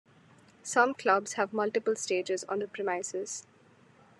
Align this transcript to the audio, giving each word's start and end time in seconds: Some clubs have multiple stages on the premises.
Some 0.63 0.95
clubs 0.95 1.33
have 1.33 1.53
multiple 1.53 1.95
stages 1.95 2.43
on 2.45 2.57
the 2.57 2.67
premises. 2.67 3.45